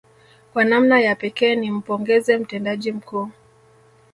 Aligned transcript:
Kwa 0.53 0.63
namna 0.65 0.99
ya 1.01 1.15
pekee 1.15 1.55
ni 1.55 1.71
mpongeze 1.71 2.37
mtendaji 2.37 2.91
mkuu 2.91 3.29